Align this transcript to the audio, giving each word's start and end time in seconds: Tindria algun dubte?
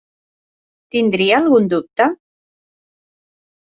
Tindria 0.95 1.37
algun 1.43 1.71
dubte? 1.77 2.11